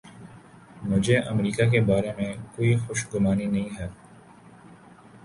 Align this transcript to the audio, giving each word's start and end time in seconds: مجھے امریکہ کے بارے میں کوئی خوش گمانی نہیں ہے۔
مجھے 0.83 1.17
امریکہ 1.23 1.69
کے 1.69 1.81
بارے 1.81 2.11
میں 2.17 2.33
کوئی 2.55 2.75
خوش 2.77 3.05
گمانی 3.13 3.45
نہیں 3.45 3.69
ہے۔ 3.79 3.87